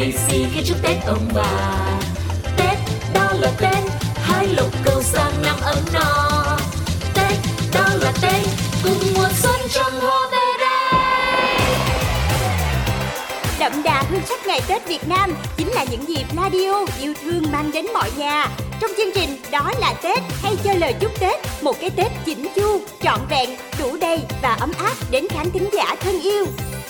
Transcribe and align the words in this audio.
lì 0.00 0.12
xì 0.12 0.44
khi 0.54 0.62
chúc 0.64 0.76
Tết 0.82 0.96
ông 1.06 1.28
bà. 1.34 1.72
Tết, 2.56 2.78
đó 3.14 3.32
là 3.40 3.50
Tết 3.58 3.78
hai 4.14 4.46
lộc 4.46 4.68
cầu 4.84 5.02
sang 5.02 5.32
năm 5.42 5.56
ấm 5.62 5.78
no 5.92 6.58
Tết, 7.14 7.32
đó 7.74 7.88
là 7.94 8.12
Tết 8.22 8.46
Cùng 8.84 8.98
mùa 9.14 9.28
xuân 9.42 9.60
trong 9.70 10.00
hoa 10.00 10.28
về 10.32 10.38
đây 10.60 11.00
Đậm 13.58 13.82
đà 13.82 14.04
hương 14.10 14.20
sắc 14.28 14.46
ngày 14.46 14.60
Tết 14.68 14.88
Việt 14.88 15.08
Nam 15.08 15.34
Chính 15.56 15.68
là 15.68 15.84
những 15.90 16.08
dịp 16.08 16.24
radio 16.36 16.86
yêu 17.00 17.14
thương 17.24 17.42
mang 17.52 17.70
đến 17.72 17.86
mọi 17.94 18.10
nhà. 18.16 18.48
Trong 18.80 18.90
chương 18.96 19.12
trình 19.14 19.36
Đó 19.50 19.72
là 19.80 19.94
Tết 20.02 20.18
hay 20.42 20.56
cho 20.64 20.74
lời 20.74 20.94
chúc 21.00 21.20
Tết 21.20 21.40
Một 21.62 21.80
cái 21.80 21.90
Tết 21.90 22.12
chỉnh 22.24 22.46
chu, 22.56 22.80
trọn 23.02 23.20
vẹn, 23.30 23.50
đủ 23.78 23.96
đầy 24.00 24.18
và 24.42 24.56
ấm 24.60 24.72
áp 24.78 24.94
đến 25.10 25.28
khán 25.28 25.50
thính 25.50 25.68
giả 25.72 25.94
thân 26.00 26.20
yêu. 26.20 26.46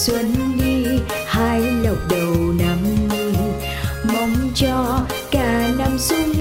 xuân 0.00 0.56
đi 0.58 0.84
hai 1.26 1.60
lộc 1.60 1.98
đầu 2.10 2.34
năm 2.58 2.78
mong 4.04 4.50
cho 4.54 5.00
cả 5.30 5.70
năm 5.78 5.98
sung 5.98 6.39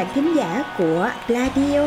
bạn 0.00 0.14
thính 0.14 0.36
giả 0.36 0.64
của 0.78 1.10
Pladio. 1.26 1.82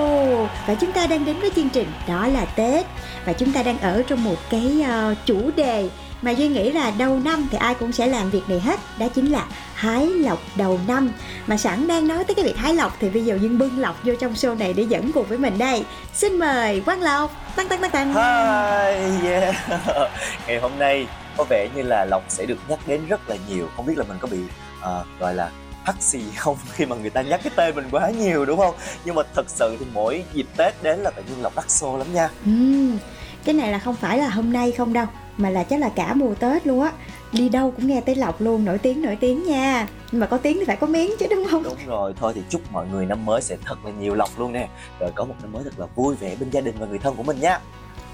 Và 0.67 0.75
chúng 0.79 0.91
ta 0.91 1.07
đang 1.07 1.25
đến 1.25 1.39
với 1.39 1.51
chương 1.55 1.69
trình 1.69 1.87
đó 2.07 2.27
là 2.27 2.45
Tết. 2.45 2.85
Và 3.25 3.33
chúng 3.33 3.51
ta 3.51 3.63
đang 3.63 3.79
ở 3.79 4.03
trong 4.07 4.23
một 4.23 4.35
cái 4.49 4.85
uh, 5.11 5.17
chủ 5.25 5.51
đề 5.55 5.89
mà 6.21 6.31
Duy 6.31 6.47
nghĩ 6.47 6.71
là 6.71 6.91
đầu 6.97 7.19
năm 7.19 7.47
thì 7.51 7.57
ai 7.57 7.75
cũng 7.75 7.91
sẽ 7.91 8.07
làm 8.07 8.29
việc 8.29 8.41
này 8.47 8.59
hết 8.59 8.79
Đó 8.99 9.07
chính 9.15 9.31
là 9.31 9.45
hái 9.73 10.07
lộc 10.07 10.39
đầu 10.55 10.79
năm. 10.87 11.11
Mà 11.47 11.57
sẵn 11.57 11.87
đang 11.87 12.07
nói 12.07 12.23
tới 12.23 12.35
cái 12.35 12.45
việc 12.45 12.57
hái 12.57 12.73
lộc 12.73 12.97
thì 12.99 13.09
bây 13.09 13.25
giờ 13.25 13.37
Duyên 13.41 13.57
bưng 13.57 13.79
lộc 13.79 14.03
vô 14.03 14.13
trong 14.19 14.33
show 14.33 14.57
này 14.57 14.73
để 14.73 14.83
dẫn 14.83 15.11
cùng 15.11 15.25
với 15.25 15.37
mình 15.37 15.57
đây. 15.57 15.85
Xin 16.13 16.39
mời 16.39 16.81
Quang 16.81 17.01
Lộc. 17.01 17.55
Tăng 17.55 17.67
tăng 17.67 17.81
tăng 17.81 17.91
tăng. 17.91 18.13
Hi, 18.13 19.27
yeah. 19.29 19.55
Ngày 20.47 20.59
hôm 20.59 20.71
nay 20.79 21.07
có 21.37 21.43
vẻ 21.49 21.69
như 21.75 21.81
là 21.81 22.05
Lộc 22.05 22.23
sẽ 22.29 22.45
được 22.45 22.57
nhắc 22.67 22.79
đến 22.87 23.01
rất 23.07 23.29
là 23.29 23.35
nhiều. 23.49 23.69
Không 23.75 23.85
biết 23.85 23.97
là 23.97 24.05
mình 24.09 24.17
có 24.21 24.27
bị 24.31 24.39
uh, 24.79 25.19
gọi 25.19 25.35
là 25.35 25.49
hắt 25.83 25.95
xì 25.99 26.21
không? 26.37 26.57
Khi 26.73 26.85
mà 26.85 26.95
người 26.95 27.09
ta 27.09 27.21
nhắc 27.21 27.39
cái 27.43 27.53
tên 27.55 27.75
mình 27.75 27.85
quá 27.91 28.09
nhiều 28.09 28.45
đúng 28.45 28.57
không? 28.59 28.75
Nhưng 29.05 29.15
mà 29.15 29.21
thật 29.35 29.45
sự 29.49 29.75
thì 29.79 29.85
mỗi 29.93 30.23
dịp 30.33 30.45
tết 30.57 30.83
đến 30.83 30.99
là 30.99 31.09
tự 31.11 31.23
nhiên 31.23 31.41
lộc 31.41 31.55
đắt 31.55 31.69
xô 31.71 31.97
lắm 31.97 32.07
nha. 32.13 32.29
Ừm, 32.45 32.97
Cái 33.45 33.55
này 33.55 33.71
là 33.71 33.79
không 33.79 33.95
phải 33.95 34.17
là 34.17 34.29
hôm 34.29 34.53
nay 34.53 34.71
không 34.71 34.93
đâu 34.93 35.05
Mà 35.37 35.49
là 35.49 35.63
chắc 35.63 35.79
là 35.79 35.89
cả 35.89 36.13
mùa 36.13 36.33
Tết 36.33 36.67
luôn 36.67 36.81
á. 36.81 36.91
Đi 37.31 37.49
đâu 37.49 37.71
cũng 37.71 37.87
nghe 37.87 38.01
tới 38.01 38.15
lộc 38.15 38.41
luôn, 38.41 38.65
nổi 38.65 38.77
tiếng 38.77 39.01
nổi 39.01 39.17
tiếng 39.19 39.43
nha. 39.43 39.87
Nhưng 40.11 40.19
mà 40.21 40.27
có 40.27 40.37
tiếng 40.37 40.57
thì 40.59 40.65
phải 40.65 40.75
có 40.75 40.87
miếng 40.87 41.11
chứ 41.19 41.25
đúng 41.29 41.45
không? 41.51 41.63
đúng 41.63 41.77
rồi 41.87 42.13
thôi 42.19 42.31
thì 42.35 42.41
chúc 42.49 42.61
mọi 42.71 42.87
người 42.91 43.05
năm 43.05 43.25
mới 43.25 43.41
sẽ 43.41 43.57
thật 43.65 43.85
là 43.85 43.91
nhiều 43.99 44.15
lộc 44.15 44.29
luôn 44.39 44.51
nè. 44.53 44.67
Rồi 44.99 45.11
có 45.15 45.25
một 45.25 45.35
năm 45.41 45.51
mới 45.51 45.63
thật 45.63 45.79
là 45.79 45.85
vui 45.95 46.15
vẻ 46.15 46.35
bên 46.39 46.49
gia 46.49 46.61
đình 46.61 46.75
và 46.79 46.85
người 46.85 46.99
thân 46.99 47.15
của 47.15 47.23
mình 47.23 47.39
nha 47.39 47.59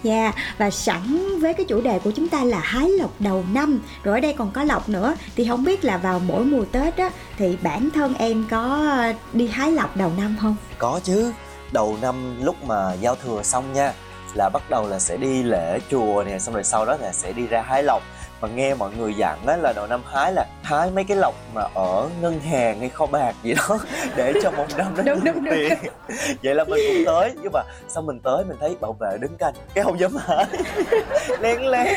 Dạ, 0.04 0.32
và 0.58 0.70
sẵn 0.70 1.40
với 1.42 1.54
cái 1.54 1.66
chủ 1.66 1.82
đề 1.82 2.00
của 2.00 2.12
chúng 2.12 2.28
ta 2.28 2.44
là 2.44 2.60
hái 2.60 2.90
lộc 2.90 3.12
đầu 3.20 3.46
năm. 3.54 3.80
Rồi 4.04 4.16
ở 4.16 4.20
đây 4.22 4.34
còn 4.38 4.52
có 4.52 4.64
lộc 4.64 4.90
nữa. 4.90 5.16
Thì 5.36 5.48
không 5.50 5.64
biết 5.64 5.86
là 5.86 5.98
vào 5.98 6.20
mỗi 6.20 6.46
mùa 6.46 6.66
Tết 6.72 6.98
á 6.98 7.10
Thì 7.38 7.58
bản 7.62 7.90
thân 7.96 8.14
em 8.14 8.46
có 8.50 8.94
đi 9.34 9.48
hái 9.48 9.72
lộc 9.72 9.98
đầu 9.98 10.12
năm 10.18 10.36
không? 10.42 10.56
có 10.78 11.00
chứ. 11.04 11.34
Đầu 11.72 11.98
năm 12.02 12.44
lúc 12.44 12.56
mà 12.64 12.94
giao 12.94 13.16
thừa 13.16 13.44
xong 13.44 13.74
nha 13.74 13.94
là 14.34 14.50
bắt 14.54 14.70
đầu 14.70 14.88
là 14.88 15.00
sẽ 15.00 15.18
đi 15.18 15.44
lễ 15.44 15.80
chùa 15.92 16.24
nè 16.28 16.40
xong 16.40 16.54
rồi 16.54 16.64
sau 16.64 16.86
đó 16.86 16.98
là 17.02 17.14
sẽ 17.14 17.31
đi 17.31 17.48
ra 17.48 17.62
hái 17.62 17.84
lộc. 17.84 18.04
Mà 18.42 18.48
nghe 18.48 18.76
mọi 18.76 18.92
người 18.98 19.14
dặn 19.14 19.40
á 19.48 19.58
là 19.58 19.74
đầu 19.76 19.88
năm 19.88 20.02
hái 20.14 20.34
là 20.34 20.46
hái 20.69 20.91
mấy 20.91 21.03
cái 21.03 21.18
lộc 21.18 21.35
mà 21.53 21.62
ở 21.75 22.09
ngân 22.22 22.40
hàng 22.40 22.80
hay 22.80 22.90
kho 22.90 23.06
bạc 23.06 23.35
gì 23.44 23.53
đó 23.53 23.80
để 24.16 24.34
cho 24.44 24.52
một 24.52 24.66
năm 24.78 24.94
nó 24.97 25.03
Đúng, 25.03 25.24
đúng, 25.24 25.35
đúng. 25.46 25.53
tiền. 25.53 25.74
Vậy 26.44 26.56
là 26.56 26.63
mình 26.63 26.80
cũng 26.88 27.06
tới 27.06 27.31
nhưng 27.41 27.52
mà 27.53 27.62
xong 27.90 28.06
mình 28.06 28.19
tới 28.19 28.46
mình 28.46 28.57
thấy 28.59 28.75
bảo 28.81 28.94
vệ 29.00 29.18
đứng 29.22 29.38
canh 29.38 29.53
cái 29.74 29.84
không 29.84 30.00
dám 30.00 30.12
hái. 30.18 30.46
Lén 31.41 31.62
lén. 31.62 31.88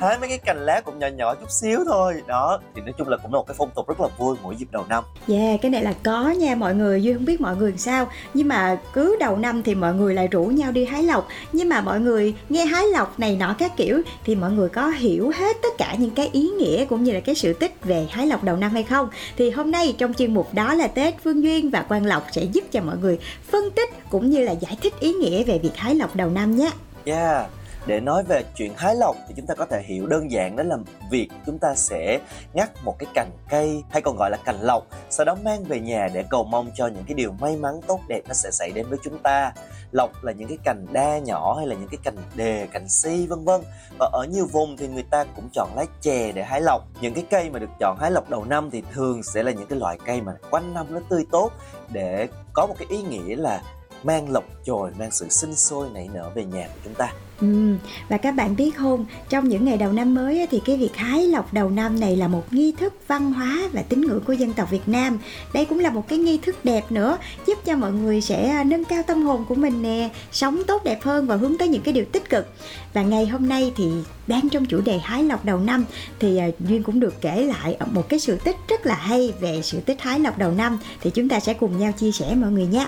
Hái 0.00 0.18
mấy 0.18 0.28
cái 0.28 0.38
cành 0.38 0.66
lá 0.66 0.80
cũng 0.80 0.98
nhỏ 0.98 1.06
nhỏ 1.06 1.34
chút 1.34 1.50
xíu 1.50 1.80
thôi. 1.86 2.14
Đó 2.26 2.60
thì 2.74 2.82
nói 2.82 2.92
chung 2.98 3.08
là 3.08 3.16
cũng 3.16 3.32
là 3.34 3.38
một 3.38 3.46
cái 3.46 3.54
phong 3.58 3.70
tục 3.76 3.88
rất 3.88 4.00
là 4.00 4.08
vui 4.18 4.36
mỗi 4.42 4.56
dịp 4.56 4.66
đầu 4.72 4.84
năm. 4.88 5.04
Dạ, 5.26 5.56
cái 5.62 5.70
này 5.70 5.82
là 5.82 5.92
có 6.02 6.30
nha 6.30 6.54
mọi 6.54 6.74
người. 6.74 7.02
Duy 7.02 7.12
không 7.12 7.24
biết 7.24 7.40
mọi 7.40 7.56
người 7.56 7.74
sao 7.76 8.08
Nhưng 8.34 8.48
mà 8.48 8.78
cứ 8.92 9.16
đầu 9.20 9.36
năm 9.36 9.62
thì 9.62 9.74
mọi 9.74 9.94
người 9.94 10.14
lại 10.14 10.28
rủ 10.28 10.44
nhau 10.44 10.72
đi 10.72 10.84
hái 10.84 11.02
lộc 11.02 11.28
Nhưng 11.52 11.68
mà 11.68 11.80
mọi 11.80 12.00
người 12.00 12.34
nghe 12.48 12.64
hái 12.64 12.86
lộc 12.86 13.20
này 13.20 13.36
nọ 13.36 13.54
các 13.58 13.76
kiểu 13.76 14.02
Thì 14.24 14.34
mọi 14.34 14.50
người 14.50 14.68
có 14.68 14.88
hiểu 14.88 15.32
hết 15.36 15.56
tất 15.62 15.68
cả 15.78 15.94
những 15.98 16.10
cái 16.10 16.28
ý 16.32 16.50
nghĩa 16.58 16.84
Cũng 16.84 17.04
như 17.04 17.12
là 17.12 17.20
cái 17.20 17.34
sự 17.34 17.52
tích 17.52 17.84
về 17.84 17.99
hái 18.10 18.26
lộc 18.26 18.44
đầu 18.44 18.56
năm 18.56 18.70
hay 18.72 18.82
không? 18.82 19.08
Thì 19.36 19.50
hôm 19.50 19.70
nay 19.70 19.94
trong 19.98 20.14
chuyên 20.14 20.34
mục 20.34 20.54
đó 20.54 20.74
là 20.74 20.86
Tết 20.86 21.14
Phương 21.24 21.42
Duyên 21.42 21.70
và 21.70 21.82
Quang 21.82 22.06
Lộc 22.06 22.26
Sẽ 22.32 22.42
giúp 22.42 22.64
cho 22.72 22.80
mọi 22.80 22.96
người 22.96 23.18
phân 23.50 23.70
tích 23.70 23.90
cũng 24.10 24.30
như 24.30 24.44
là 24.44 24.52
giải 24.52 24.76
thích 24.82 24.94
ý 25.00 25.12
nghĩa 25.12 25.44
về 25.44 25.58
việc 25.58 25.76
hái 25.76 25.94
lộc 25.94 26.16
đầu 26.16 26.30
năm 26.30 26.56
nhé. 26.56 26.70
Yeah, 27.04 27.46
để 27.90 28.00
nói 28.00 28.22
về 28.22 28.42
chuyện 28.56 28.72
hái 28.76 28.94
lộc 28.94 29.16
thì 29.28 29.34
chúng 29.36 29.46
ta 29.46 29.54
có 29.54 29.66
thể 29.66 29.82
hiểu 29.82 30.06
đơn 30.06 30.30
giản 30.30 30.56
đó 30.56 30.62
là 30.62 30.76
việc 31.10 31.28
chúng 31.46 31.58
ta 31.58 31.74
sẽ 31.74 32.20
ngắt 32.54 32.70
một 32.84 32.96
cái 32.98 33.06
cành 33.14 33.30
cây 33.50 33.82
hay 33.90 34.02
còn 34.02 34.16
gọi 34.16 34.30
là 34.30 34.36
cành 34.44 34.60
lộc, 34.60 34.86
sau 35.10 35.24
đó 35.24 35.36
mang 35.44 35.64
về 35.64 35.80
nhà 35.80 36.08
để 36.14 36.24
cầu 36.30 36.44
mong 36.44 36.70
cho 36.74 36.86
những 36.86 37.04
cái 37.04 37.14
điều 37.14 37.32
may 37.40 37.56
mắn 37.56 37.80
tốt 37.86 38.00
đẹp 38.08 38.20
nó 38.28 38.34
sẽ 38.34 38.50
xảy 38.50 38.72
đến 38.72 38.86
với 38.88 38.98
chúng 39.04 39.18
ta. 39.18 39.52
Lộc 39.92 40.24
là 40.24 40.32
những 40.32 40.48
cái 40.48 40.58
cành 40.64 40.86
đa 40.92 41.18
nhỏ 41.18 41.54
hay 41.58 41.66
là 41.66 41.74
những 41.74 41.88
cái 41.88 41.98
cành 42.04 42.16
đề, 42.34 42.68
cành 42.72 42.88
si 42.88 43.26
vân 43.26 43.44
vân. 43.44 43.60
Và 43.98 44.10
ở 44.12 44.26
nhiều 44.30 44.46
vùng 44.52 44.76
thì 44.76 44.88
người 44.88 45.04
ta 45.10 45.24
cũng 45.36 45.48
chọn 45.52 45.68
lá 45.76 45.84
chè 46.00 46.32
để 46.32 46.42
hái 46.42 46.60
lộc. 46.60 46.82
Những 47.00 47.14
cái 47.14 47.24
cây 47.30 47.50
mà 47.50 47.58
được 47.58 47.70
chọn 47.80 47.96
hái 48.00 48.10
lộc 48.10 48.30
đầu 48.30 48.44
năm 48.44 48.70
thì 48.70 48.82
thường 48.92 49.22
sẽ 49.22 49.42
là 49.42 49.50
những 49.50 49.66
cái 49.66 49.78
loại 49.78 49.98
cây 50.06 50.20
mà 50.20 50.32
quanh 50.50 50.74
năm 50.74 50.86
nó 50.90 51.00
tươi 51.08 51.24
tốt 51.32 51.50
để 51.88 52.28
có 52.52 52.66
một 52.66 52.74
cái 52.78 52.88
ý 52.90 53.02
nghĩa 53.02 53.36
là 53.36 53.62
mang 54.02 54.30
lộc 54.30 54.44
chồi 54.64 54.90
mang 54.98 55.10
sự 55.10 55.28
sinh 55.28 55.54
sôi 55.54 55.88
nảy 55.94 56.08
nở 56.14 56.30
về 56.34 56.44
nhà 56.44 56.68
của 56.68 56.80
chúng 56.84 56.94
ta 56.94 57.12
Ừ, 57.40 57.74
và 58.08 58.16
các 58.16 58.32
bạn 58.32 58.56
biết 58.56 58.76
không, 58.76 59.06
trong 59.28 59.48
những 59.48 59.64
ngày 59.64 59.76
đầu 59.76 59.92
năm 59.92 60.14
mới 60.14 60.46
thì 60.50 60.60
cái 60.64 60.76
việc 60.76 60.96
hái 60.96 61.26
lộc 61.26 61.52
đầu 61.52 61.70
năm 61.70 62.00
này 62.00 62.16
là 62.16 62.28
một 62.28 62.52
nghi 62.52 62.72
thức 62.72 62.94
văn 63.08 63.32
hóa 63.32 63.68
và 63.72 63.82
tín 63.82 64.00
ngưỡng 64.00 64.20
của 64.20 64.32
dân 64.32 64.52
tộc 64.52 64.70
Việt 64.70 64.88
Nam. 64.88 65.18
Đây 65.54 65.64
cũng 65.64 65.78
là 65.78 65.90
một 65.90 66.08
cái 66.08 66.18
nghi 66.18 66.38
thức 66.38 66.64
đẹp 66.64 66.92
nữa, 66.92 67.18
giúp 67.46 67.58
cho 67.64 67.76
mọi 67.76 67.92
người 67.92 68.20
sẽ 68.20 68.48
à, 68.48 68.64
nâng 68.64 68.84
cao 68.84 69.02
tâm 69.06 69.22
hồn 69.22 69.44
của 69.48 69.54
mình 69.54 69.82
nè, 69.82 70.08
sống 70.32 70.62
tốt 70.66 70.84
đẹp 70.84 71.02
hơn 71.02 71.26
và 71.26 71.36
hướng 71.36 71.58
tới 71.58 71.68
những 71.68 71.82
cái 71.82 71.94
điều 71.94 72.04
tích 72.04 72.30
cực. 72.30 72.46
Và 72.92 73.02
ngày 73.02 73.26
hôm 73.26 73.48
nay 73.48 73.72
thì 73.76 73.90
đang 74.26 74.48
trong 74.48 74.66
chủ 74.66 74.80
đề 74.80 74.98
hái 74.98 75.22
lộc 75.22 75.44
đầu 75.44 75.58
năm 75.58 75.84
thì 76.18 76.36
à, 76.36 76.46
Duyên 76.60 76.82
cũng 76.82 77.00
được 77.00 77.14
kể 77.20 77.44
lại 77.44 77.76
một 77.90 78.08
cái 78.08 78.20
sự 78.20 78.36
tích 78.36 78.56
rất 78.68 78.86
là 78.86 78.94
hay 78.94 79.32
về 79.40 79.60
sự 79.62 79.80
tích 79.80 80.00
hái 80.00 80.20
lộc 80.20 80.38
đầu 80.38 80.52
năm 80.52 80.78
thì 81.00 81.10
chúng 81.10 81.28
ta 81.28 81.40
sẽ 81.40 81.54
cùng 81.54 81.78
nhau 81.78 81.92
chia 81.92 82.12
sẻ 82.12 82.34
mọi 82.34 82.50
người 82.50 82.66
nhé. 82.66 82.86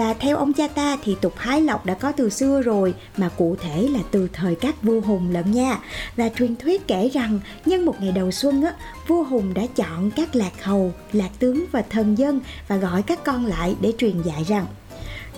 Và 0.00 0.14
theo 0.14 0.36
ông 0.36 0.52
cha 0.52 0.68
ta 0.68 0.96
thì 1.04 1.16
tục 1.20 1.32
hái 1.36 1.60
lộc 1.60 1.86
đã 1.86 1.94
có 1.94 2.12
từ 2.12 2.30
xưa 2.30 2.62
rồi 2.62 2.94
mà 3.16 3.28
cụ 3.28 3.56
thể 3.60 3.88
là 3.92 4.00
từ 4.10 4.28
thời 4.32 4.54
các 4.54 4.82
vua 4.82 5.00
Hùng 5.00 5.30
lận 5.30 5.52
nha. 5.52 5.78
Và 6.16 6.28
truyền 6.28 6.56
thuyết 6.56 6.86
kể 6.86 7.08
rằng 7.08 7.40
nhân 7.66 7.84
một 7.84 7.94
ngày 8.00 8.12
đầu 8.12 8.30
xuân 8.30 8.62
á, 8.62 8.72
vua 9.06 9.22
Hùng 9.22 9.54
đã 9.54 9.62
chọn 9.76 10.10
các 10.10 10.36
lạc 10.36 10.64
hầu, 10.64 10.92
lạc 11.12 11.30
tướng 11.38 11.64
và 11.72 11.82
thần 11.90 12.18
dân 12.18 12.40
và 12.68 12.76
gọi 12.76 13.02
các 13.02 13.24
con 13.24 13.46
lại 13.46 13.76
để 13.80 13.92
truyền 13.98 14.22
dạy 14.22 14.44
rằng 14.48 14.66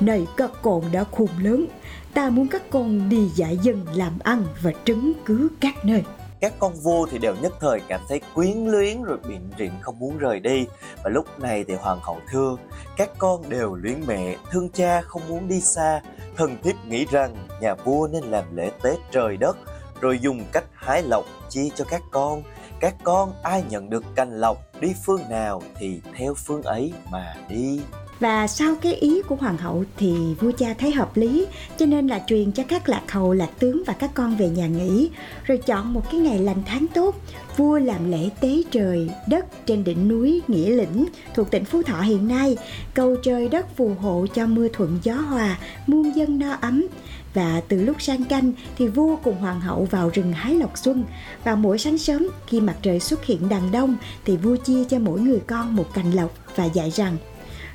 Này 0.01 0.27
các 0.37 0.51
con 0.63 0.85
đã 0.93 1.05
khùng 1.05 1.39
lớn, 1.43 1.67
ta 2.15 2.31
muốn 2.31 2.49
các 2.49 2.71
con 2.71 3.09
đi 3.09 3.29
dạy 3.35 3.59
dân 3.63 3.87
làm 3.95 4.13
ăn 4.23 4.45
và 4.63 4.73
trứng 4.85 5.13
cứ 5.25 5.49
các 5.61 5.85
nơi 5.85 6.03
các 6.43 6.53
con 6.59 6.75
vua 6.75 7.07
thì 7.07 7.19
đều 7.19 7.35
nhất 7.43 7.53
thời 7.61 7.81
cảm 7.89 8.01
thấy 8.09 8.21
quyến 8.35 8.57
luyến 8.67 9.03
rồi 9.03 9.19
biện 9.29 9.51
rịn 9.59 9.71
không 9.81 9.99
muốn 9.99 10.19
rời 10.19 10.41
đi. 10.41 10.67
Và 11.05 11.11
lúc 11.11 11.41
này 11.41 11.65
thì 11.69 11.75
hoàng 11.75 11.99
hậu 12.03 12.19
thương, 12.31 12.59
các 12.97 13.11
con 13.19 13.49
đều 13.49 13.75
luyến 13.75 14.01
mẹ, 14.07 14.37
thương 14.51 14.69
cha 14.71 15.01
không 15.01 15.23
muốn 15.29 15.49
đi 15.49 15.61
xa. 15.61 16.01
Thần 16.37 16.57
thiếp 16.63 16.75
nghĩ 16.87 17.07
rằng 17.11 17.49
nhà 17.61 17.75
vua 17.75 18.09
nên 18.13 18.25
làm 18.25 18.57
lễ 18.57 18.71
tế 18.83 18.97
trời 19.11 19.37
đất, 19.37 19.57
rồi 20.01 20.19
dùng 20.19 20.45
cách 20.53 20.65
hái 20.75 21.03
lộc 21.03 21.25
chia 21.49 21.69
cho 21.75 21.85
các 21.89 22.03
con. 22.11 22.43
Các 22.81 22.95
con 23.05 23.33
ai 23.43 23.65
nhận 23.69 23.91
được 23.91 24.05
cành 24.15 24.41
lộc 24.41 24.59
đi 24.81 24.95
phương 25.05 25.23
nào 25.31 25.63
thì 25.75 26.01
theo 26.17 26.35
phương 26.35 26.63
ấy 26.63 26.93
mà 27.11 27.35
đi 27.49 27.81
và 28.23 28.47
sau 28.47 28.75
cái 28.75 28.95
ý 28.95 29.23
của 29.23 29.35
hoàng 29.35 29.57
hậu 29.57 29.85
thì 29.97 30.17
vua 30.41 30.53
cha 30.59 30.75
thấy 30.79 30.93
hợp 30.93 31.17
lý, 31.17 31.47
cho 31.79 31.87
nên 31.87 32.07
là 32.09 32.23
truyền 32.27 32.53
cho 32.53 32.63
các 32.69 32.89
lạc 32.89 33.13
hầu 33.13 33.33
lạc 33.33 33.51
tướng 33.59 33.83
và 33.87 33.93
các 33.93 34.11
con 34.15 34.37
về 34.37 34.49
nhà 34.49 34.67
nghỉ. 34.67 35.11
Rồi 35.45 35.59
chọn 35.59 35.95
một 35.95 36.03
cái 36.11 36.21
ngày 36.21 36.39
lành 36.39 36.63
tháng 36.67 36.87
tốt, 36.95 37.17
vua 37.57 37.79
làm 37.79 38.11
lễ 38.11 38.29
tế 38.41 38.63
trời, 38.71 39.11
đất 39.29 39.67
trên 39.67 39.85
đỉnh 39.85 40.09
núi 40.09 40.41
nghĩa 40.49 40.71
lĩnh 40.71 41.07
thuộc 41.35 41.51
tỉnh 41.51 41.65
phú 41.65 41.83
thọ 41.83 42.01
hiện 42.01 42.29
nay. 42.29 42.57
Cầu 42.95 43.17
trời 43.23 43.49
đất 43.49 43.77
phù 43.77 43.95
hộ 44.01 44.27
cho 44.35 44.47
mưa 44.47 44.69
thuận 44.73 44.99
gió 45.03 45.15
hòa, 45.15 45.59
muôn 45.87 46.17
dân 46.17 46.39
no 46.39 46.57
ấm. 46.61 46.87
Và 47.35 47.61
từ 47.69 47.83
lúc 47.83 48.03
sang 48.03 48.25
canh 48.25 48.53
thì 48.79 48.89
vua 48.89 49.17
cùng 49.17 49.37
hoàng 49.37 49.61
hậu 49.61 49.85
vào 49.85 50.11
rừng 50.15 50.33
hái 50.33 50.55
lộc 50.55 50.79
xuân. 50.79 51.05
Vào 51.45 51.57
mỗi 51.57 51.79
sáng 51.79 51.99
sớm, 51.99 52.29
khi 52.47 52.61
mặt 52.61 52.77
trời 52.83 53.01
xuất 53.01 53.25
hiện 53.25 53.49
đằng 53.49 53.73
đông, 53.73 53.97
thì 54.25 54.37
vua 54.37 54.57
chia 54.57 54.85
cho 54.85 54.99
mỗi 54.99 55.21
người 55.21 55.41
con 55.47 55.77
một 55.77 55.95
cành 55.95 56.13
lộc 56.13 56.31
và 56.57 56.65
dạy 56.65 56.91
rằng 56.91 57.17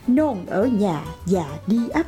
non 0.07 0.45
ở 0.48 0.65
nhà 0.65 1.04
già 1.25 1.45
đi 1.68 1.80
ấp 1.94 2.06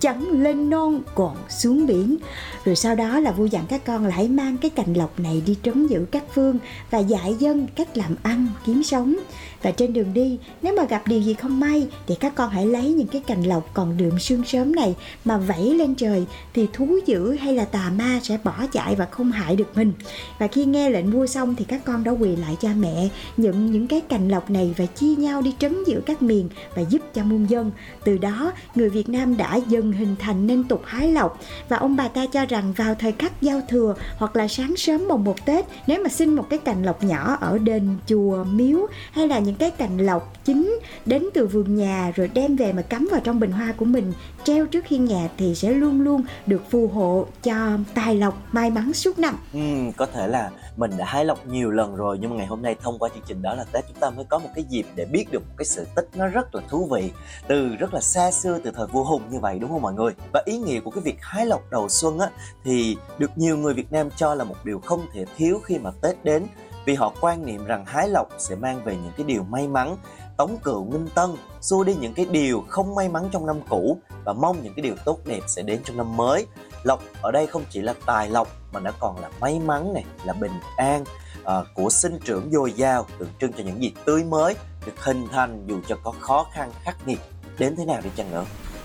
chẳng 0.00 0.42
lên 0.42 0.70
non 0.70 1.02
còn 1.14 1.36
xuống 1.48 1.86
biển. 1.86 2.16
Rồi 2.64 2.76
sau 2.76 2.94
đó 2.94 3.20
là 3.20 3.32
vua 3.32 3.44
dặn 3.44 3.64
các 3.68 3.84
con 3.84 4.04
là 4.04 4.14
hãy 4.14 4.28
mang 4.28 4.56
cái 4.56 4.70
cành 4.70 4.94
lộc 4.94 5.20
này 5.20 5.42
đi 5.46 5.56
trấn 5.62 5.86
giữ 5.86 6.04
các 6.10 6.24
phương 6.34 6.58
và 6.90 6.98
dạy 6.98 7.36
dân 7.38 7.66
cách 7.76 7.96
làm 7.96 8.16
ăn, 8.22 8.46
kiếm 8.66 8.82
sống. 8.82 9.16
Và 9.62 9.70
trên 9.70 9.92
đường 9.92 10.14
đi, 10.14 10.38
nếu 10.62 10.76
mà 10.76 10.84
gặp 10.84 11.02
điều 11.06 11.20
gì 11.20 11.34
không 11.34 11.60
may 11.60 11.88
thì 12.06 12.14
các 12.14 12.34
con 12.34 12.50
hãy 12.50 12.66
lấy 12.66 12.92
những 12.92 13.06
cái 13.06 13.22
cành 13.26 13.42
lộc 13.42 13.70
còn 13.74 13.96
đượm 13.96 14.18
sương 14.18 14.44
sớm 14.44 14.74
này 14.74 14.94
mà 15.24 15.38
vẫy 15.38 15.74
lên 15.74 15.94
trời 15.94 16.24
thì 16.54 16.66
thú 16.72 16.98
dữ 17.06 17.36
hay 17.36 17.54
là 17.54 17.64
tà 17.64 17.90
ma 17.98 18.20
sẽ 18.22 18.38
bỏ 18.44 18.66
chạy 18.72 18.94
và 18.94 19.04
không 19.04 19.30
hại 19.30 19.56
được 19.56 19.76
mình. 19.76 19.92
Và 20.38 20.46
khi 20.46 20.64
nghe 20.64 20.90
lệnh 20.90 21.10
vua 21.10 21.26
xong 21.26 21.54
thì 21.54 21.64
các 21.64 21.84
con 21.84 22.04
đã 22.04 22.12
quỳ 22.12 22.36
lại 22.36 22.56
cha 22.60 22.68
mẹ 22.78 23.08
nhận 23.36 23.72
những 23.72 23.86
cái 23.86 24.00
cành 24.00 24.28
lộc 24.28 24.50
này 24.50 24.74
và 24.76 24.86
chia 24.86 25.16
nhau 25.16 25.42
đi 25.42 25.54
trấn 25.58 25.84
giữ 25.86 26.00
các 26.06 26.22
miền 26.22 26.48
và 26.74 26.82
giúp 26.82 27.00
cho 27.14 27.24
muôn 27.24 27.50
dân. 27.50 27.70
Từ 28.04 28.18
đó, 28.18 28.52
người 28.74 28.90
Việt 28.90 29.08
Nam 29.08 29.36
đã 29.36 29.56
dần 29.68 29.87
hình 29.92 30.16
thành 30.18 30.46
nên 30.46 30.64
tục 30.64 30.82
hái 30.84 31.12
lộc 31.12 31.40
và 31.68 31.76
ông 31.76 31.96
bà 31.96 32.08
ta 32.08 32.26
cho 32.26 32.46
rằng 32.46 32.72
vào 32.72 32.94
thời 32.94 33.12
khắc 33.12 33.42
giao 33.42 33.60
thừa 33.68 33.94
hoặc 34.16 34.36
là 34.36 34.48
sáng 34.48 34.76
sớm 34.76 35.08
mùng 35.08 35.24
một 35.24 35.46
Tết 35.46 35.64
nếu 35.86 36.02
mà 36.02 36.08
xin 36.08 36.34
một 36.34 36.46
cái 36.50 36.58
cành 36.58 36.82
lộc 36.82 37.04
nhỏ 37.04 37.36
ở 37.40 37.58
đền 37.58 37.96
chùa 38.06 38.44
miếu 38.44 38.86
hay 39.12 39.28
là 39.28 39.38
những 39.38 39.54
cái 39.54 39.70
cành 39.70 39.98
lộc 39.98 40.44
chính 40.44 40.78
đến 41.06 41.24
từ 41.34 41.46
vườn 41.46 41.76
nhà 41.76 42.12
rồi 42.16 42.30
đem 42.34 42.56
về 42.56 42.72
mà 42.72 42.82
cắm 42.82 43.08
vào 43.10 43.20
trong 43.20 43.40
bình 43.40 43.52
hoa 43.52 43.72
của 43.76 43.84
mình 43.84 44.12
treo 44.44 44.66
trước 44.66 44.86
hiên 44.86 45.04
nhà 45.04 45.28
thì 45.36 45.54
sẽ 45.54 45.70
luôn 45.70 46.00
luôn 46.00 46.22
được 46.46 46.70
phù 46.70 46.88
hộ 46.88 47.26
cho 47.42 47.78
tài 47.94 48.14
lộc 48.14 48.42
may 48.52 48.70
mắn 48.70 48.92
suốt 48.92 49.18
năm. 49.18 49.36
Ừ, 49.52 49.60
có 49.96 50.06
thể 50.06 50.26
là 50.26 50.50
mình 50.78 50.90
đã 50.96 51.04
hái 51.04 51.24
lộc 51.24 51.46
nhiều 51.46 51.70
lần 51.70 51.96
rồi, 51.96 52.18
nhưng 52.20 52.30
mà 52.30 52.36
ngày 52.36 52.46
hôm 52.46 52.62
nay 52.62 52.76
thông 52.82 52.98
qua 52.98 53.08
chương 53.08 53.22
trình 53.26 53.42
đó 53.42 53.54
là 53.54 53.64
Tết 53.72 53.84
chúng 53.88 53.96
ta 54.00 54.10
mới 54.10 54.24
có 54.24 54.38
một 54.38 54.48
cái 54.54 54.64
dịp 54.68 54.86
để 54.94 55.04
biết 55.04 55.26
được 55.30 55.42
một 55.48 55.54
cái 55.56 55.64
sự 55.64 55.86
tích 55.94 56.08
nó 56.14 56.26
rất 56.26 56.54
là 56.54 56.62
thú 56.68 56.88
vị, 56.90 57.10
từ 57.46 57.68
rất 57.68 57.94
là 57.94 58.00
xa 58.00 58.30
xưa, 58.30 58.58
từ 58.64 58.70
thời 58.70 58.86
vua 58.86 59.04
Hùng 59.04 59.22
như 59.30 59.38
vậy, 59.40 59.58
đúng 59.58 59.70
không 59.70 59.82
mọi 59.82 59.94
người? 59.94 60.12
Và 60.32 60.42
ý 60.44 60.58
nghĩa 60.58 60.80
của 60.80 60.90
cái 60.90 61.02
việc 61.02 61.16
hái 61.20 61.46
lộc 61.46 61.70
đầu 61.70 61.88
xuân 61.88 62.18
á, 62.18 62.30
thì 62.64 62.96
được 63.18 63.30
nhiều 63.36 63.56
người 63.56 63.74
Việt 63.74 63.92
Nam 63.92 64.08
cho 64.16 64.34
là 64.34 64.44
một 64.44 64.56
điều 64.64 64.80
không 64.80 65.06
thể 65.12 65.24
thiếu 65.36 65.60
khi 65.64 65.78
mà 65.78 65.90
Tết 66.02 66.24
đến, 66.24 66.46
vì 66.84 66.94
họ 66.94 67.12
quan 67.20 67.46
niệm 67.46 67.64
rằng 67.64 67.84
hái 67.86 68.08
lộc 68.08 68.28
sẽ 68.38 68.54
mang 68.54 68.84
về 68.84 68.96
những 68.96 69.12
cái 69.16 69.26
điều 69.26 69.42
may 69.42 69.68
mắn, 69.68 69.96
tống 70.36 70.58
cựu 70.58 70.84
nghinh 70.84 71.08
tân, 71.14 71.30
xua 71.60 71.84
đi 71.84 71.94
những 71.94 72.14
cái 72.14 72.26
điều 72.30 72.64
không 72.68 72.94
may 72.94 73.08
mắn 73.08 73.28
trong 73.32 73.46
năm 73.46 73.60
cũ, 73.68 73.98
và 74.24 74.32
mong 74.32 74.62
những 74.62 74.74
cái 74.74 74.82
điều 74.82 74.94
tốt 75.04 75.18
đẹp 75.24 75.40
sẽ 75.46 75.62
đến 75.62 75.80
trong 75.84 75.96
năm 75.96 76.16
mới 76.16 76.46
lộc 76.82 77.02
ở 77.22 77.32
đây 77.32 77.46
không 77.46 77.64
chỉ 77.70 77.80
là 77.80 77.94
tài 78.06 78.28
lộc 78.28 78.48
mà 78.72 78.80
nó 78.80 78.90
còn 78.98 79.18
là 79.18 79.30
may 79.40 79.58
mắn 79.58 79.94
này 79.94 80.04
là 80.24 80.32
bình 80.32 80.60
an 80.76 81.04
à, 81.44 81.54
của 81.74 81.90
sinh 81.90 82.18
trưởng 82.24 82.50
dồi 82.52 82.72
dào 82.72 83.06
tượng 83.18 83.28
trưng 83.40 83.52
cho 83.52 83.64
những 83.64 83.82
gì 83.82 83.92
tươi 84.04 84.24
mới 84.24 84.54
được 84.86 85.04
hình 85.04 85.26
thành 85.32 85.64
dù 85.66 85.80
cho 85.88 85.96
có 86.04 86.12
khó 86.20 86.46
khăn 86.52 86.70
khắc 86.82 87.08
nghiệt. 87.08 87.18
Đến 87.58 87.76
thế 87.76 87.84
nào 87.84 88.00
đi 88.04 88.10
chăng 88.16 88.30
nữa? 88.30 88.44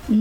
Ừ. 0.10 0.16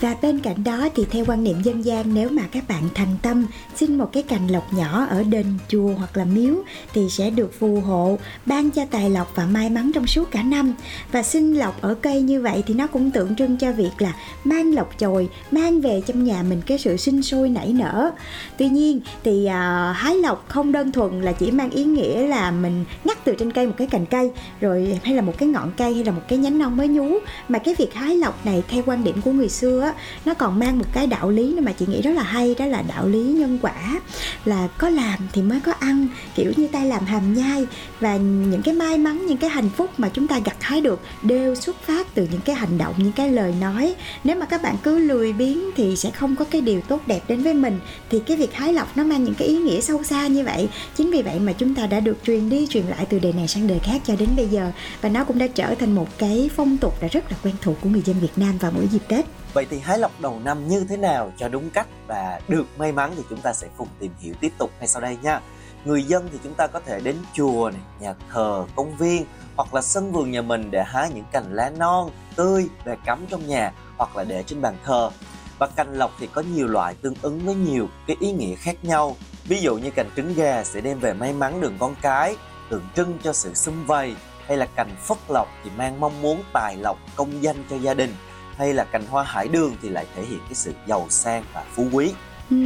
Và 0.00 0.14
bên 0.22 0.40
cạnh 0.40 0.64
đó 0.64 0.88
thì 0.94 1.04
theo 1.10 1.24
quan 1.26 1.44
niệm 1.44 1.62
dân 1.62 1.84
gian 1.84 2.14
nếu 2.14 2.28
mà 2.28 2.42
các 2.52 2.68
bạn 2.68 2.82
thành 2.94 3.16
tâm 3.22 3.46
xin 3.74 3.98
một 3.98 4.12
cái 4.12 4.22
cành 4.22 4.46
lộc 4.48 4.72
nhỏ 4.74 5.06
ở 5.10 5.22
đền 5.22 5.46
chùa 5.68 5.88
hoặc 5.98 6.16
là 6.16 6.24
miếu 6.24 6.54
thì 6.94 7.10
sẽ 7.10 7.30
được 7.30 7.58
phù 7.58 7.80
hộ 7.80 8.18
ban 8.46 8.70
cho 8.70 8.84
tài 8.90 9.10
lộc 9.10 9.32
và 9.36 9.46
may 9.46 9.70
mắn 9.70 9.90
trong 9.94 10.06
suốt 10.06 10.30
cả 10.30 10.42
năm 10.42 10.74
và 11.12 11.22
xin 11.22 11.54
lộc 11.54 11.80
ở 11.80 11.94
cây 11.94 12.22
như 12.22 12.42
vậy 12.42 12.62
thì 12.66 12.74
nó 12.74 12.86
cũng 12.86 13.10
tượng 13.10 13.36
trưng 13.36 13.56
cho 13.56 13.72
việc 13.72 13.90
là 13.98 14.12
mang 14.44 14.74
lộc 14.74 14.98
chồi 14.98 15.28
mang 15.50 15.80
về 15.80 16.02
trong 16.06 16.24
nhà 16.24 16.42
mình 16.42 16.62
cái 16.66 16.78
sự 16.78 16.96
sinh 16.96 17.22
sôi 17.22 17.48
nảy 17.48 17.72
nở 17.72 18.10
tuy 18.58 18.68
nhiên 18.68 19.00
thì 19.24 19.46
uh, 19.46 19.96
hái 19.96 20.16
lộc 20.16 20.44
không 20.48 20.72
đơn 20.72 20.92
thuần 20.92 21.20
là 21.20 21.32
chỉ 21.32 21.50
mang 21.50 21.70
ý 21.70 21.84
nghĩa 21.84 22.26
là 22.26 22.50
mình 22.50 22.84
ngắt 23.04 23.24
từ 23.24 23.34
trên 23.38 23.52
cây 23.52 23.66
một 23.66 23.74
cái 23.76 23.86
cành 23.86 24.06
cây 24.06 24.30
rồi 24.60 25.00
hay 25.02 25.14
là 25.14 25.22
một 25.22 25.38
cái 25.38 25.48
ngọn 25.48 25.72
cây 25.76 25.94
hay 25.94 26.04
là 26.04 26.12
một 26.12 26.22
cái 26.28 26.38
nhánh 26.38 26.58
non 26.58 26.76
mới 26.76 26.88
nhú 26.88 27.18
mà 27.48 27.58
cái 27.58 27.74
việc 27.78 27.94
hái 27.94 28.16
lộc 28.16 28.46
này 28.46 28.62
theo 28.68 28.82
quan 28.86 28.95
quan 28.96 29.04
điểm 29.04 29.22
của 29.22 29.32
người 29.32 29.48
xưa 29.48 29.80
á, 29.80 29.94
nó 30.24 30.34
còn 30.34 30.58
mang 30.58 30.78
một 30.78 30.84
cái 30.92 31.06
đạo 31.06 31.30
lý 31.30 31.56
mà 31.60 31.72
chị 31.72 31.86
nghĩ 31.86 32.02
rất 32.02 32.10
là 32.10 32.22
hay, 32.22 32.54
đó 32.58 32.66
là 32.66 32.82
đạo 32.82 33.08
lý 33.08 33.18
nhân 33.18 33.58
quả. 33.62 34.00
Là 34.44 34.68
có 34.78 34.88
làm 34.88 35.18
thì 35.32 35.42
mới 35.42 35.60
có 35.60 35.72
ăn, 35.72 36.08
kiểu 36.34 36.52
như 36.56 36.68
tay 36.68 36.86
làm 36.86 37.04
hàm 37.04 37.34
nhai. 37.34 37.66
Và 38.00 38.16
những 38.16 38.62
cái 38.62 38.74
may 38.74 38.98
mắn, 38.98 39.26
những 39.26 39.36
cái 39.36 39.50
hạnh 39.50 39.68
phúc 39.76 39.90
mà 39.98 40.08
chúng 40.08 40.28
ta 40.28 40.38
gặt 40.38 40.56
hái 40.60 40.80
được 40.80 41.00
đều 41.22 41.54
xuất 41.54 41.82
phát 41.82 42.14
từ 42.14 42.28
những 42.32 42.40
cái 42.40 42.56
hành 42.56 42.78
động, 42.78 42.94
những 42.96 43.12
cái 43.12 43.30
lời 43.30 43.54
nói. 43.60 43.94
Nếu 44.24 44.36
mà 44.36 44.46
các 44.46 44.62
bạn 44.62 44.76
cứ 44.82 44.98
lười 44.98 45.32
biếng 45.32 45.58
thì 45.76 45.96
sẽ 45.96 46.10
không 46.10 46.36
có 46.36 46.44
cái 46.44 46.60
điều 46.60 46.80
tốt 46.80 47.00
đẹp 47.06 47.20
đến 47.28 47.42
với 47.42 47.54
mình. 47.54 47.80
Thì 48.10 48.20
cái 48.26 48.36
việc 48.36 48.54
hái 48.54 48.72
lọc 48.72 48.96
nó 48.96 49.04
mang 49.04 49.24
những 49.24 49.34
cái 49.34 49.48
ý 49.48 49.56
nghĩa 49.56 49.80
sâu 49.80 50.02
xa 50.02 50.26
như 50.26 50.44
vậy. 50.44 50.68
Chính 50.96 51.10
vì 51.10 51.22
vậy 51.22 51.38
mà 51.40 51.52
chúng 51.52 51.74
ta 51.74 51.86
đã 51.86 52.00
được 52.00 52.16
truyền 52.26 52.48
đi, 52.48 52.66
truyền 52.66 52.84
lại 52.86 53.06
từ 53.08 53.18
đời 53.18 53.32
này 53.32 53.48
sang 53.48 53.66
đời 53.66 53.78
khác 53.78 54.02
cho 54.06 54.16
đến 54.18 54.28
bây 54.36 54.46
giờ. 54.46 54.70
Và 55.00 55.08
nó 55.08 55.24
cũng 55.24 55.38
đã 55.38 55.46
trở 55.46 55.74
thành 55.74 55.94
một 55.94 56.18
cái 56.18 56.50
phong 56.56 56.76
tục 56.76 57.02
đã 57.02 57.08
rất 57.08 57.32
là 57.32 57.36
quen 57.42 57.54
thuộc 57.62 57.76
của 57.80 57.88
người 57.88 58.02
dân 58.04 58.16
Việt 58.20 58.32
Nam 58.36 58.58
vào 58.58 58.72
mỗi 58.74 58.85
dịp 58.86 59.02
Tết. 59.08 59.24
Vậy 59.54 59.66
thì 59.70 59.78
hái 59.78 59.98
lộc 59.98 60.20
đầu 60.20 60.40
năm 60.44 60.68
như 60.68 60.86
thế 60.88 60.96
nào 60.96 61.32
cho 61.36 61.48
đúng 61.48 61.70
cách 61.70 61.86
và 62.06 62.40
được 62.48 62.64
may 62.78 62.92
mắn 62.92 63.12
thì 63.16 63.22
chúng 63.30 63.40
ta 63.40 63.52
sẽ 63.52 63.68
cùng 63.76 63.88
tìm 63.98 64.12
hiểu 64.20 64.34
tiếp 64.40 64.52
tục 64.58 64.70
ngay 64.78 64.88
sau 64.88 65.02
đây 65.02 65.18
nha. 65.22 65.40
Người 65.84 66.02
dân 66.02 66.28
thì 66.32 66.38
chúng 66.44 66.54
ta 66.54 66.66
có 66.66 66.80
thể 66.80 67.00
đến 67.00 67.16
chùa, 67.34 67.70
này, 67.70 67.80
nhà 68.00 68.14
thờ, 68.32 68.64
công 68.76 68.96
viên 68.96 69.24
hoặc 69.56 69.74
là 69.74 69.82
sân 69.82 70.12
vườn 70.12 70.30
nhà 70.30 70.42
mình 70.42 70.70
để 70.70 70.84
hái 70.84 71.10
những 71.14 71.24
cành 71.32 71.54
lá 71.54 71.70
non, 71.70 72.10
tươi 72.36 72.68
về 72.84 72.96
cắm 73.04 73.26
trong 73.30 73.46
nhà 73.46 73.72
hoặc 73.96 74.16
là 74.16 74.24
để 74.24 74.42
trên 74.46 74.60
bàn 74.60 74.76
thờ. 74.84 75.10
Và 75.58 75.66
cành 75.66 75.94
lộc 75.94 76.12
thì 76.18 76.26
có 76.26 76.42
nhiều 76.54 76.66
loại 76.66 76.94
tương 76.94 77.14
ứng 77.22 77.46
với 77.46 77.54
nhiều 77.54 77.88
cái 78.06 78.16
ý 78.20 78.32
nghĩa 78.32 78.54
khác 78.54 78.84
nhau. 78.84 79.16
Ví 79.44 79.60
dụ 79.60 79.76
như 79.76 79.90
cành 79.90 80.10
trứng 80.16 80.34
gà 80.34 80.64
sẽ 80.64 80.80
đem 80.80 81.00
về 81.00 81.12
may 81.12 81.32
mắn 81.32 81.60
đường 81.60 81.76
con 81.78 81.94
cái, 82.02 82.36
tượng 82.70 82.88
trưng 82.96 83.18
cho 83.22 83.32
sự 83.32 83.54
xung 83.54 83.86
vầy 83.86 84.16
hay 84.46 84.56
là 84.56 84.66
cành 84.66 84.96
phất 85.00 85.18
lộc 85.28 85.48
thì 85.64 85.70
mang 85.76 86.00
mong 86.00 86.22
muốn 86.22 86.42
tài 86.52 86.76
lộc 86.76 86.98
công 87.16 87.42
danh 87.42 87.56
cho 87.70 87.76
gia 87.76 87.94
đình 87.94 88.14
hay 88.56 88.74
là 88.74 88.84
cành 88.84 89.06
hoa 89.10 89.24
hải 89.24 89.48
đường 89.48 89.76
thì 89.82 89.88
lại 89.88 90.06
thể 90.16 90.22
hiện 90.22 90.38
cái 90.38 90.54
sự 90.54 90.72
giàu 90.86 91.06
sang 91.08 91.42
và 91.52 91.64
phú 91.74 91.88
quý. 91.92 92.12
Ừ, 92.50 92.56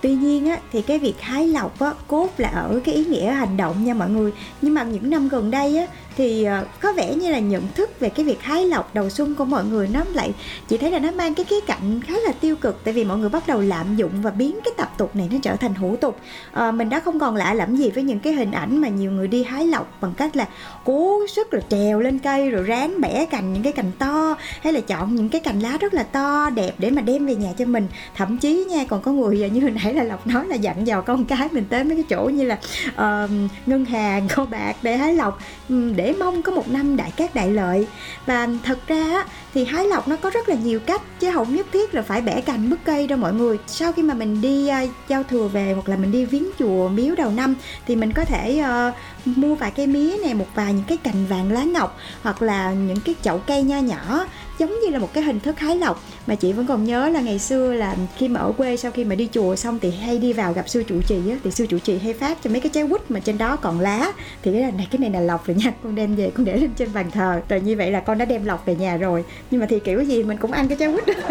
tuy 0.00 0.14
nhiên 0.14 0.48
á, 0.48 0.58
thì 0.72 0.82
cái 0.82 0.98
việc 0.98 1.20
hái 1.20 1.46
lộc 1.46 1.80
á, 1.80 1.92
cốt 2.08 2.28
là 2.36 2.48
ở 2.48 2.80
cái 2.84 2.94
ý 2.94 3.04
nghĩa 3.04 3.32
hành 3.32 3.56
động 3.56 3.84
nha 3.84 3.94
mọi 3.94 4.10
người. 4.10 4.32
Nhưng 4.62 4.74
mà 4.74 4.82
những 4.82 5.10
năm 5.10 5.28
gần 5.28 5.50
đây 5.50 5.76
á, 5.76 5.86
thì 6.20 6.44
ờ, 6.44 6.64
có 6.80 6.92
vẻ 6.92 7.14
như 7.14 7.30
là 7.30 7.38
nhận 7.38 7.62
thức 7.74 8.00
về 8.00 8.08
cái 8.08 8.26
việc 8.26 8.42
hái 8.42 8.66
lộc 8.66 8.94
đầu 8.94 9.10
xuân 9.10 9.34
của 9.34 9.44
mọi 9.44 9.64
người 9.64 9.88
nó 9.92 10.04
lại 10.14 10.32
chị 10.68 10.78
thấy 10.78 10.90
là 10.90 10.98
nó 10.98 11.10
mang 11.10 11.34
cái 11.34 11.44
khía 11.44 11.60
cạnh 11.60 12.00
khá 12.00 12.14
là 12.24 12.32
tiêu 12.32 12.56
cực 12.56 12.80
tại 12.84 12.94
vì 12.94 13.04
mọi 13.04 13.18
người 13.18 13.28
bắt 13.28 13.46
đầu 13.46 13.60
lạm 13.60 13.96
dụng 13.96 14.10
và 14.22 14.30
biến 14.30 14.58
cái 14.64 14.74
tập 14.76 14.92
tục 14.98 15.16
này 15.16 15.28
nó 15.32 15.38
trở 15.42 15.56
thành 15.56 15.74
hủ 15.74 15.96
tục. 15.96 16.18
À, 16.52 16.72
mình 16.72 16.88
đã 16.88 17.00
không 17.00 17.20
còn 17.20 17.36
lạ 17.36 17.54
lẫm 17.54 17.76
gì 17.76 17.90
với 17.90 18.04
những 18.04 18.20
cái 18.20 18.32
hình 18.32 18.52
ảnh 18.52 18.78
mà 18.78 18.88
nhiều 18.88 19.12
người 19.12 19.28
đi 19.28 19.44
hái 19.44 19.66
lộc 19.66 20.00
bằng 20.00 20.14
cách 20.16 20.36
là 20.36 20.48
cố 20.84 21.26
sức 21.26 21.54
là 21.54 21.60
trèo 21.68 22.00
lên 22.00 22.18
cây 22.18 22.50
rồi 22.50 22.62
ráng 22.62 23.00
bẻ 23.00 23.26
cành 23.26 23.52
những 23.52 23.62
cái 23.62 23.72
cành 23.72 23.92
to 23.98 24.36
hay 24.62 24.72
là 24.72 24.80
chọn 24.80 25.14
những 25.14 25.28
cái 25.28 25.40
cành 25.40 25.60
lá 25.60 25.78
rất 25.80 25.94
là 25.94 26.02
to 26.02 26.50
đẹp 26.50 26.72
để 26.78 26.90
mà 26.90 27.02
đem 27.02 27.26
về 27.26 27.34
nhà 27.34 27.48
cho 27.58 27.64
mình. 27.64 27.86
Thậm 28.16 28.38
chí 28.38 28.64
nha 28.70 28.84
còn 28.88 29.02
có 29.02 29.12
người 29.12 29.50
như 29.50 29.60
hồi 29.60 29.70
nãy 29.70 29.94
là 29.94 30.02
lộc 30.02 30.26
nói 30.26 30.46
là 30.48 30.56
dặn 30.56 30.86
dò 30.86 31.00
con 31.00 31.24
cái 31.24 31.48
mình 31.52 31.64
tới 31.68 31.84
mấy 31.84 31.96
cái 31.96 32.04
chỗ 32.08 32.28
như 32.28 32.44
là 32.44 32.58
uh, 32.90 33.30
ngân 33.66 33.84
hàng 33.84 34.28
kho 34.28 34.44
bạc 34.44 34.76
để 34.82 34.96
hái 34.96 35.14
lộc 35.14 35.40
ừ, 35.68 35.92
để 35.96 36.09
để 36.10 36.16
mong 36.18 36.42
có 36.42 36.52
một 36.52 36.68
năm 36.68 36.96
đại 36.96 37.10
cát 37.10 37.34
đại 37.34 37.50
lợi. 37.50 37.86
Và 38.26 38.48
thật 38.62 38.78
ra 38.86 39.24
thì 39.54 39.64
hái 39.64 39.86
lộc 39.86 40.08
nó 40.08 40.16
có 40.16 40.30
rất 40.30 40.48
là 40.48 40.54
nhiều 40.54 40.80
cách 40.80 41.02
chứ 41.20 41.30
không 41.34 41.54
nhất 41.54 41.66
thiết 41.72 41.94
là 41.94 42.02
phải 42.02 42.20
bẻ 42.20 42.40
cành 42.40 42.70
bứt 42.70 42.78
cây 42.84 43.06
đâu 43.06 43.18
mọi 43.18 43.32
người. 43.32 43.58
Sau 43.66 43.92
khi 43.92 44.02
mà 44.02 44.14
mình 44.14 44.40
đi 44.40 44.68
à, 44.68 44.84
giao 45.08 45.22
thừa 45.22 45.48
về 45.48 45.72
hoặc 45.72 45.88
là 45.88 45.96
mình 45.96 46.12
đi 46.12 46.24
viếng 46.24 46.46
chùa 46.58 46.88
miếu 46.88 47.14
đầu 47.14 47.30
năm 47.30 47.54
thì 47.86 47.96
mình 47.96 48.12
có 48.12 48.24
thể 48.24 48.62
uh, 48.88 49.38
mua 49.38 49.54
vài 49.54 49.70
cây 49.70 49.86
mía 49.86 50.16
này 50.24 50.34
một 50.34 50.46
vài 50.54 50.72
những 50.72 50.84
cái 50.88 50.96
cành 50.96 51.26
vàng 51.26 51.52
lá 51.52 51.64
ngọc 51.64 51.98
hoặc 52.22 52.42
là 52.42 52.72
những 52.72 53.00
cái 53.04 53.14
chậu 53.22 53.38
cây 53.38 53.62
nho 53.62 53.78
nhỏ 53.78 54.26
giống 54.60 54.80
như 54.80 54.90
là 54.90 54.98
một 54.98 55.12
cái 55.12 55.22
hình 55.24 55.40
thức 55.40 55.58
hái 55.58 55.76
lộc. 55.76 56.02
Mà 56.26 56.34
chị 56.34 56.52
vẫn 56.52 56.66
còn 56.66 56.84
nhớ 56.84 57.08
là 57.08 57.20
ngày 57.20 57.38
xưa 57.38 57.72
là 57.72 57.96
khi 58.16 58.28
mà 58.28 58.40
ở 58.40 58.52
quê 58.52 58.76
sau 58.76 58.90
khi 58.90 59.04
mà 59.04 59.14
đi 59.14 59.28
chùa 59.32 59.56
xong 59.56 59.78
thì 59.78 59.90
hay 59.90 60.18
đi 60.18 60.32
vào 60.32 60.52
gặp 60.52 60.68
sư 60.68 60.82
trụ 60.82 61.02
trì 61.06 61.30
á, 61.30 61.36
thì 61.44 61.50
sư 61.50 61.66
trụ 61.66 61.78
trì 61.78 61.98
hay 61.98 62.12
phát 62.12 62.38
cho 62.42 62.50
mấy 62.50 62.60
cái 62.60 62.70
trái 62.74 62.86
quýt 62.90 63.10
mà 63.10 63.20
trên 63.20 63.38
đó 63.38 63.56
còn 63.56 63.80
lá. 63.80 64.12
Thì 64.42 64.52
cái 64.52 64.72
này 64.72 64.88
cái 64.90 64.98
này 64.98 65.10
là 65.10 65.20
lộc 65.20 65.46
rồi 65.46 65.56
nha, 65.56 65.72
con 65.82 65.94
đem 65.94 66.16
về, 66.16 66.30
con 66.34 66.44
để 66.44 66.56
lên 66.56 66.70
trên 66.76 66.92
bàn 66.92 67.10
thờ. 67.10 67.40
Rồi 67.48 67.60
như 67.60 67.76
vậy 67.76 67.90
là 67.90 68.00
con 68.00 68.18
đã 68.18 68.24
đem 68.24 68.44
lộc 68.44 68.66
về 68.66 68.74
nhà 68.74 68.96
rồi. 68.96 69.24
Nhưng 69.50 69.60
mà 69.60 69.66
thì 69.70 69.80
kiểu 69.80 70.00
gì 70.00 70.22
mình 70.22 70.38
cũng 70.38 70.52
ăn 70.52 70.68
cái 70.68 70.76
trái 70.80 70.92
quýt. 70.92 71.16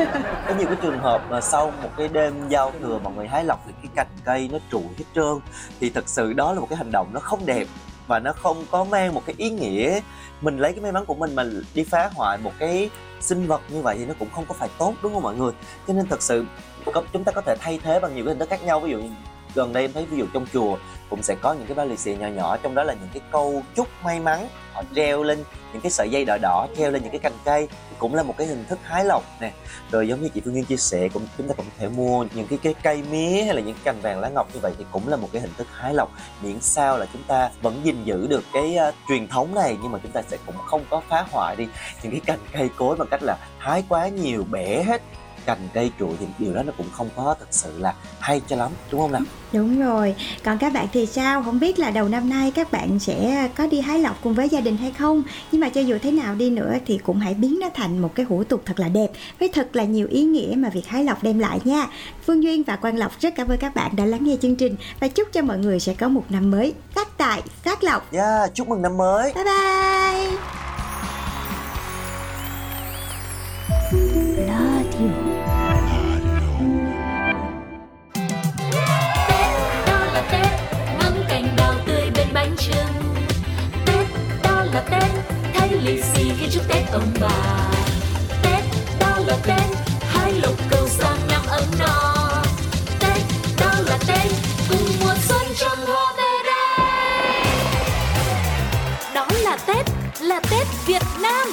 Có 0.48 0.56
nhiều 0.60 0.68
cái 0.68 0.78
trường 0.82 1.00
hợp 1.00 1.24
mà 1.30 1.42
sau 1.42 1.74
một 1.84 1.90
cái 1.98 2.08
đêm 2.08 2.34
giao 2.50 2.72
thừa 2.82 3.00
mọi 3.04 3.14
người 3.14 3.28
hái 3.28 3.46
lộc 3.46 3.64
thì 3.68 3.74
cái 3.84 3.92
cành 3.96 4.08
cây 4.26 4.50
nó 4.52 4.60
trụi 4.72 4.84
hết 4.98 5.06
trơn. 5.16 5.40
Thì 5.80 5.90
thật 5.90 6.10
sự 6.10 6.34
đó 6.34 6.54
là 6.54 6.60
một 6.60 6.68
cái 6.70 6.78
hành 6.78 6.92
động 6.92 7.08
nó 7.14 7.20
không 7.20 7.46
đẹp 7.46 7.68
và 8.10 8.20
nó 8.20 8.34
không 8.34 8.66
có 8.72 8.84
mang 8.84 9.14
một 9.14 9.22
cái 9.26 9.36
ý 9.38 9.50
nghĩa. 9.50 10.00
Mình 10.42 10.58
lấy 10.58 10.74
cái 10.74 10.82
may 10.82 10.92
mắn 10.92 11.06
của 11.06 11.16
mình 11.16 11.36
mà 11.36 11.44
đi 11.74 11.84
phá 11.84 12.10
hoại 12.14 12.38
một 12.38 12.52
cái 12.60 12.90
sinh 13.22 13.48
vật 13.48 13.62
như 13.70 13.82
vậy 13.82 13.96
thì 14.00 14.06
nó 14.06 14.14
cũng 14.20 14.30
không 14.36 14.46
có 14.48 14.54
phải 14.54 14.70
tốt 14.78 14.94
đúng 15.04 15.14
không 15.14 15.24
mọi 15.24 15.36
người? 15.36 15.52
Cho 15.88 15.94
nên 15.94 16.08
thật 16.08 16.22
sự 16.22 16.46
có, 16.86 17.04
chúng 17.14 17.24
ta 17.24 17.32
có 17.32 17.42
thể 17.42 17.56
thay 17.60 17.80
thế 17.84 18.00
bằng 18.00 18.16
nhiều 18.16 18.26
cái 18.26 18.32
hình 18.32 18.40
thức 18.40 18.50
khác 18.50 18.64
nhau. 18.64 18.80
Ví 18.80 18.92
dụ 18.92 18.98
như 18.98 19.10
gần 19.56 19.74
đây 19.74 19.84
em 19.84 19.94
thấy 19.94 20.06
ví 20.06 20.18
dụ 20.18 20.26
trong 20.34 20.46
chùa 20.54 20.78
cũng 21.10 21.24
sẽ 21.24 21.36
có 21.42 21.54
những 21.54 21.66
cái 21.68 21.76
bao 21.76 21.86
lì 21.86 21.98
xì 21.98 22.16
nhỏ 22.16 22.28
nhỏ 22.28 22.58
trong 22.58 22.76
đó 22.76 22.84
là 22.84 22.94
những 22.94 23.10
cái 23.14 23.22
câu 23.32 23.64
chúc 23.76 23.88
may 24.04 24.20
mắn. 24.20 24.48
Họ 24.74 24.84
treo 24.96 25.24
lên 25.24 25.44
những 25.74 25.82
cái 25.82 25.92
sợi 25.92 26.10
dây 26.10 26.26
đỏ 26.26 26.38
đỏ 26.42 26.68
treo 26.78 26.92
lên 26.92 27.02
những 27.02 27.12
cái 27.12 27.20
cành 27.20 27.34
cây. 27.46 27.68
Cũng 28.00 28.16
là 28.16 28.24
một 28.24 28.36
cái 28.38 28.48
hình 28.48 28.66
thức 28.70 28.80
hái 28.84 29.06
lộc 29.06 29.24
nè. 29.42 29.52
Rồi 29.92 30.08
giống 30.08 30.22
như 30.22 30.30
chị 30.30 30.42
Phương 30.46 30.54
Duyên 30.54 30.66
chia 30.66 30.78
sẻ 30.78 31.10
cũng 31.14 31.28
chúng 31.38 31.48
ta 31.48 31.54
cũng 31.54 31.66
có 31.66 31.72
thể 31.78 31.90
mua 31.90 32.26
những 32.36 32.48
cái 32.48 32.60
cái 32.64 32.74
cây 32.84 33.04
mía 33.12 33.42
hay 33.44 33.56
là 33.56 33.62
những 33.62 33.74
cái 33.74 33.84
cành 33.84 34.02
vàng 34.02 34.20
lá 34.20 34.30
ngọc 34.30 34.48
như 34.54 34.60
vậy 34.60 34.74
thì 34.78 34.86
cũng 34.92 35.08
là 35.08 35.18
một 35.18 35.30
cái 35.32 35.42
hình 35.42 35.54
thức 35.58 35.68
hái 35.72 35.94
lộc. 35.94 36.12
Miễn 36.44 36.62
sao 36.62 36.98
là 36.98 37.06
chúng 37.14 37.24
ta 37.24 37.50
vẫn 37.62 37.82
gìn 37.84 38.04
giữ 38.04 38.28
được 38.28 38.44
cái 38.54 38.78
uh, 38.90 38.96
truyền 39.08 39.28
thống 39.28 39.56
này 39.56 39.78
nhưng 39.82 39.92
mà 39.92 40.00
chúng 40.04 40.12
ta 40.12 40.22
sẽ 40.28 40.38
cũng 40.46 40.58
không 40.58 40.86
có 40.90 41.02
phá 41.10 41.26
hoại 41.32 41.56
đi 41.56 41.68
những 42.04 42.12
cái 42.12 42.22
cành 42.26 42.40
cây 42.54 42.70
cối 42.78 42.96
bằng 42.96 43.08
cách 43.12 43.24
là 43.24 43.38
hái 43.58 43.84
quá 43.90 44.08
nhiều 44.08 44.46
bẻ 44.52 44.84
hết 44.84 45.02
cành 45.46 45.68
cây 45.74 45.92
trụi 46.00 46.10
thì 46.20 46.26
điều 46.40 46.54
đó 46.54 46.64
nó 46.64 46.74
cũng 46.78 46.88
không 46.92 47.10
có 47.16 47.36
thực 47.40 47.48
sự 47.52 47.80
là 47.80 47.94
hay 48.20 48.42
cho 48.48 48.56
lắm 48.56 48.72
đúng 48.92 49.02
không 49.02 49.12
nào 49.12 49.22
Đúng 49.54 49.80
rồi, 49.80 50.16
còn 50.44 50.58
các 50.58 50.74
bạn 50.74 50.88
thì 50.94 51.06
sao? 51.06 51.44
Không 51.44 51.60
biết 51.60 51.80
là 51.80 51.92
đầu 51.92 52.08
năm 52.08 52.30
nay 52.30 52.52
các 52.56 52.72
bạn 52.72 53.00
sẽ 53.00 53.50
có 53.56 53.68
đi 53.68 53.82
hái 53.82 54.00
lộc 54.00 54.18
cùng 54.24 54.34
với 54.34 54.50
gia 54.50 54.60
đình 54.60 54.78
hay 54.78 54.92
không? 54.92 55.24
Nhưng 55.52 55.62
mà 55.62 55.70
cho 55.70 55.82
dù 55.82 55.98
thế 56.02 56.12
nào 56.12 56.36
đi 56.36 56.50
nữa 56.50 56.74
thì 56.86 56.98
cũng 56.98 57.20
hãy 57.20 57.34
biến 57.34 57.60
nó 57.60 57.70
thành 57.74 58.00
một 58.00 58.16
cái 58.16 58.26
hủ 58.30 58.44
tục 58.44 58.62
thật 58.66 58.80
là 58.80 58.90
đẹp 58.90 59.08
với 59.40 59.50
thật 59.50 59.76
là 59.76 59.84
nhiều 59.84 60.08
ý 60.10 60.24
nghĩa 60.24 60.54
mà 60.58 60.70
việc 60.70 60.88
hái 60.88 61.04
lộc 61.04 61.24
đem 61.24 61.40
lại 61.40 61.60
nha. 61.64 61.88
Phương 62.26 62.44
Duyên 62.44 62.64
và 62.64 62.76
Quang 62.76 62.98
Lộc 62.98 63.20
rất 63.20 63.34
cảm 63.36 63.48
ơn 63.48 63.58
các 63.58 63.76
bạn 63.76 63.96
đã 63.96 64.06
lắng 64.06 64.24
nghe 64.24 64.36
chương 64.42 64.56
trình 64.56 64.76
và 65.00 65.08
chúc 65.08 65.28
cho 65.32 65.42
mọi 65.42 65.58
người 65.58 65.80
sẽ 65.80 65.94
có 65.94 66.08
một 66.08 66.24
năm 66.30 66.52
mới 66.52 66.74
phát 66.96 67.18
tài, 67.18 67.42
phát 67.64 67.84
lộc. 67.84 68.12
yeah, 68.12 68.54
chúc 68.54 68.68
mừng 68.68 68.82
năm 68.82 68.98
mới 68.98 69.34
Bye 69.34 69.44
bye! 69.44 69.99
Là 84.74 84.82
Tết. 84.92 85.10
Thấy 85.54 85.70
lì 85.70 86.02
xì 86.02 86.32
khi 86.40 86.48
chúc 86.52 86.64
Tết 86.68 86.92
ông 86.92 87.14
bà. 87.22 87.30
Tết 88.44 88.64
đó 89.00 89.18
là 89.26 89.38
Tết. 89.44 89.64
Hai 90.02 90.34
lục 90.34 90.56
cầu 90.70 90.88
sang 90.88 91.28
năm 91.28 91.42
ấm 91.48 91.64
no 91.80 92.30
Tết 93.00 93.22
đó 93.60 93.72
là 93.86 93.98
Tết. 94.08 94.32
Cùng 94.70 94.88
mùa 95.00 95.16
xuân 95.28 95.42
trong 95.58 95.86
hoa 95.86 96.14
về 96.18 96.24
đây. 96.46 96.88
Đó 99.14 99.28
là 99.42 99.58
Tết, 99.66 99.86
là 100.22 100.40
Tết 100.40 100.68
Việt 100.86 101.04
Nam. 101.22 101.48